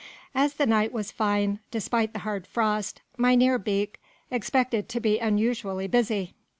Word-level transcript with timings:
As 0.33 0.55
the 0.55 0.65
night 0.65 0.91
was 0.91 1.11
fine, 1.11 1.59
despite 1.69 2.11
the 2.11 2.17
hard 2.25 2.47
frost, 2.47 3.03
Mynheer 3.19 3.59
Beek 3.59 3.99
expected 4.31 4.89
to 4.89 4.99
be 4.99 5.19
unusually 5.19 5.85
busy. 5.85 6.33